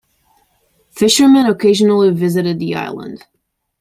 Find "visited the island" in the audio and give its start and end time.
2.09-3.23